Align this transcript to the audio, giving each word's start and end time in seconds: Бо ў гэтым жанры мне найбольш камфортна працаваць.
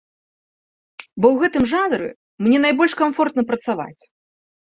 Бо 1.21 1.27
ў 1.33 1.43
гэтым 1.43 1.63
жанры 1.73 2.09
мне 2.45 2.57
найбольш 2.65 2.93
камфортна 3.01 3.41
працаваць. 3.51 4.03